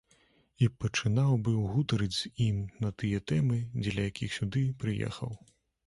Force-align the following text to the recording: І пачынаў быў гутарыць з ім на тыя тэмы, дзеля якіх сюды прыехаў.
І 0.67 0.69
пачынаў 0.83 1.35
быў 1.49 1.59
гутарыць 1.75 2.17
з 2.21 2.33
ім 2.47 2.57
на 2.87 2.93
тыя 3.03 3.23
тэмы, 3.33 3.63
дзеля 3.81 4.11
якіх 4.11 4.37
сюды 4.41 4.69
прыехаў. 4.85 5.41